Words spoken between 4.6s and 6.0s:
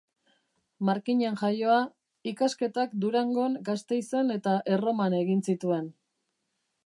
Erroman egin zituen.